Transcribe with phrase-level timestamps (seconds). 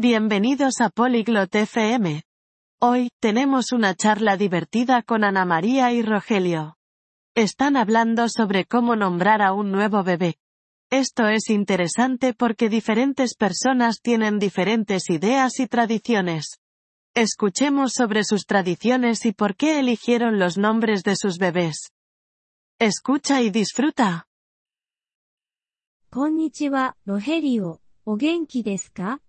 [0.00, 2.22] Bienvenidos a Polyglot FM.
[2.80, 6.76] Hoy, tenemos una charla divertida con Ana María y Rogelio.
[7.34, 10.36] Están hablando sobre cómo nombrar a un nuevo bebé.
[10.90, 16.58] Esto es interesante porque diferentes personas tienen diferentes ideas y tradiciones.
[17.14, 21.90] Escuchemos sobre sus tradiciones y por qué eligieron los nombres de sus bebés.
[22.78, 24.26] Escucha y disfruta.
[26.10, 27.80] こんにちは、ロヘリオ。
[28.06, 29.20] お元気ですか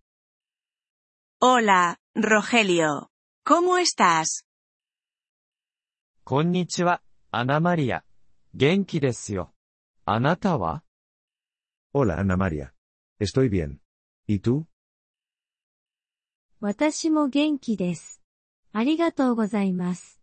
[1.44, 3.08] Hola, Rogelio.
[3.44, 4.44] ¿Cómo estás?
[6.22, 8.04] こんにちは、アナマリア。
[8.54, 9.52] 元気ですよ。
[10.04, 10.84] あなたは
[11.92, 12.70] Hola Ana María.
[13.18, 13.80] Estoy bien.
[14.28, 14.66] ¿Y tú?
[16.60, 18.22] 私も元気です。
[18.72, 20.20] ありがとうございます。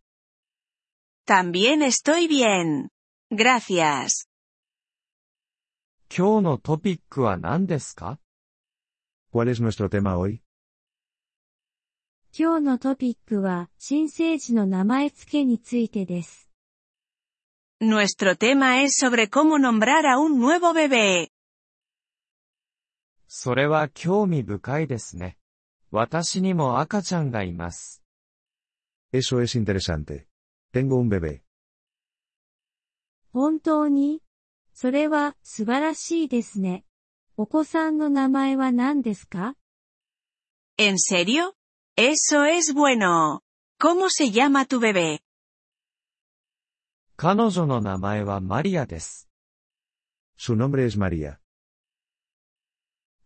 [1.27, 2.87] También estoy bien.
[3.29, 4.29] Gracias.
[6.09, 8.19] 今日のトピックは何ですか
[9.33, 10.39] ¿Cuál es nuestro tema hoy?
[12.37, 16.49] 今日のトピックは、新生児の名前付けについてです。
[17.81, 21.29] Nuestro tema es sobre cómo nombrar a un nuevo bebé.
[23.27, 25.37] それは興味深いですね。
[25.91, 28.03] 私にも赤ちゃんがいます。
[29.11, 30.27] Eso es interesante.
[30.71, 31.41] Tengo un bebé.
[33.33, 34.21] 本当に
[34.73, 36.85] それは素晴らしいですね。
[37.37, 39.55] お子さんの名前は何ですか
[40.77, 41.58] ¿En serio?
[42.01, 43.41] Eso es bueno.
[43.77, 45.19] ¿Cómo se llama tu bebé?
[47.17, 49.27] 彼女の名前はマリアです。
[50.37, 51.39] Su nombre es María.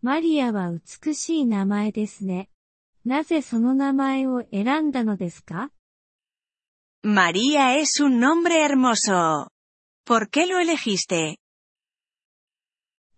[0.02, 2.50] マリアは美しい名前ですね。
[3.06, 5.70] なぜその名前を選んだのですか
[7.06, 9.50] María es un nombre hermoso.
[10.04, 11.38] ¿Por qué lo elegiste?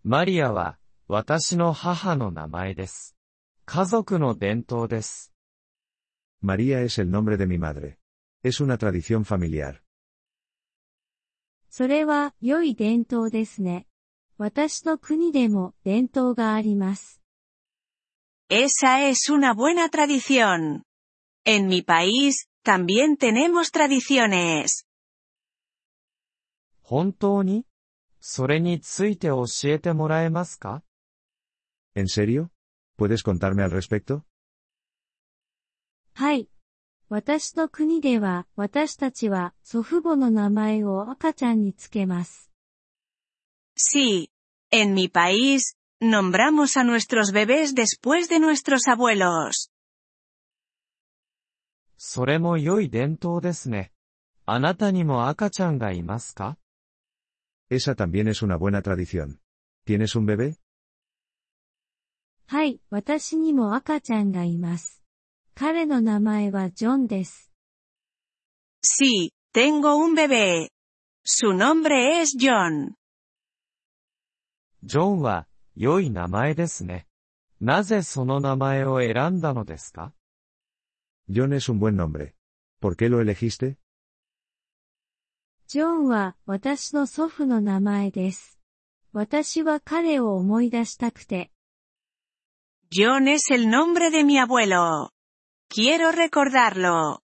[0.04, 3.16] マリアは、私の母の名前です。
[3.64, 5.32] 家族の伝統です。
[6.45, 7.99] María es el nombre de mi madre.
[8.43, 9.83] Es una tradición familiar.
[11.69, 13.87] それは良い伝統ですね。
[14.39, 17.21] 私の国でも伝統があります。
[18.49, 20.83] Esa es una buena tradición.
[21.45, 24.85] En mi país, también tenemos tradiciones.
[26.83, 27.67] 本当に
[28.19, 30.83] それについて教えてもらえますか
[31.95, 32.51] ¿En serio?
[32.97, 34.25] ¿Puedes contarme al respecto?
[36.18, 36.48] はい。
[37.10, 42.50] 私の国では私たちは祖父母の名前を赤ちゃんにつけます。
[43.78, 44.30] Sí.
[44.72, 49.70] En mi país, nombramos a nuestros bebés después de nuestros abuelos.
[51.98, 53.92] それも良い伝統ですね。
[54.46, 56.58] あなたにも赤ちゃんがいますか
[57.70, 59.40] Esa también es una buena tradición.
[59.86, 60.56] ¿Tienes un bebé?
[62.48, 65.05] はい、私にも赤ちゃんがいます。
[65.55, 67.51] 彼の名前はジョンです。
[68.83, 70.71] Sí, tengo un bebé.
[71.23, 72.93] Su nombre es John.
[74.83, 75.47] ジョンは、
[75.77, 77.07] 良い名前ですね。
[77.61, 80.15] なぜその名前を選んだのですか
[81.29, 82.35] John es un buen nombre.
[82.81, 83.77] ¿Por qué lo elegiste?
[85.67, 88.59] ジョンは私の祖父の名前です。
[89.13, 91.53] 私は彼を思い出したくて。
[92.91, 95.11] John es el nombre de mi abuelo.
[95.70, 97.20] Quiero recordarlo.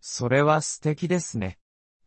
[0.00, 1.58] それは素敵ですね。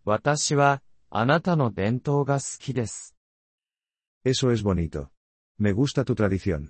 [0.06, 3.16] 私は、あなたの伝統が好きです。
[4.26, 5.10] Eso es bonito.
[5.60, 6.70] Me gusta tu tradición.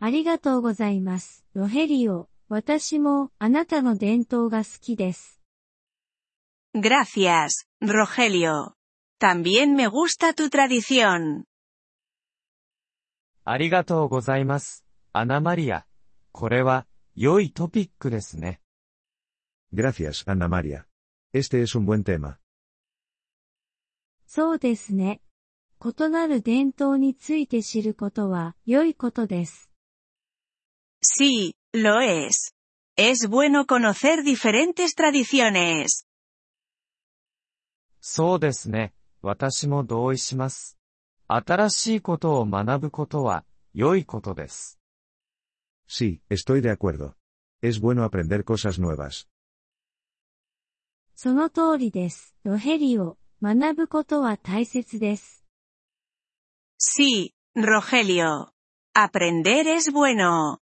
[0.00, 1.44] ありがとうございます。
[1.54, 2.28] ロヘリオ。
[2.48, 5.40] 私もあなたの伝統が好きです。
[6.74, 8.74] Gracias, Rogelio.
[9.18, 11.44] También me gusta tu tradición.
[13.44, 14.84] ありがとうございます。
[15.14, 15.84] アナマリア。
[16.32, 18.62] これは、良いトピックですね。
[19.74, 20.86] Gracias, アナマリア。
[21.34, 22.38] Este es un buen tema。
[24.26, 25.20] そうですね。
[25.84, 29.70] 異なる伝統について知ることは、良いことです。
[31.04, 32.54] Sí, lo es。
[32.96, 36.06] Es bueno conocer diferentes tradiciones。
[38.00, 38.94] そうですね。
[39.20, 40.78] 私も同意します。
[41.28, 43.44] 新しいことを学ぶことは、
[43.74, 44.78] 良いことです。
[45.91, 47.15] Sí, estoy de acuerdo.
[47.61, 49.27] Es bueno aprender cosas nuevas.
[51.15, 52.35] その通りです。
[52.43, 53.17] ロヘリオ。
[53.41, 55.45] 学ぶことは大切です。
[56.79, 58.49] Sí, Rogelio.
[58.95, 60.59] Aprender es bueno.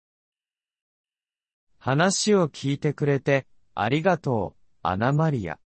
[1.78, 5.58] 話を聞いてくれて、ありがとう、アナマリア。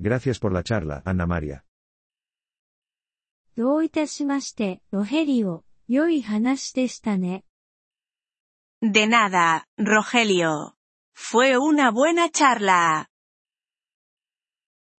[0.00, 1.62] Gracias por la charla, Ana María.
[3.56, 5.64] どういたしまして、ロヘリオ。
[5.88, 7.44] 良い話でしたね。
[8.81, 10.73] De nada, Rogelio.
[11.15, 13.07] Fue una buena charla.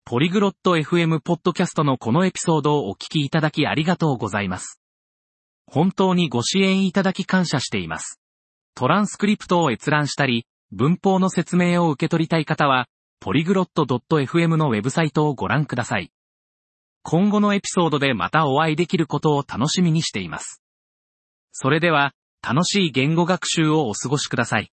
[0.07, 4.81] ポリグロット FM ポッドキャストのこのエピソードをお聞きいただきありがとうございます。
[5.67, 8.19] 本当にご支援いただき感謝しています。
[8.75, 12.87] トランスクリプトを閲覧したり、文法の説明を受け取りたい方は、
[13.21, 16.11] ポリグロット .fm のウェブサイトをご覧ください。
[17.03, 20.63] 今後のエピソードでまたお会いできることを楽しみにしています。
[21.53, 22.15] それでは、
[22.49, 24.71] 楽しい言語学習をお過ごしください。